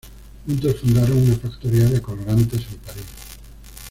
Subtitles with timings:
[0.47, 3.05] Juntos fundaron una factoría de colorantes en París.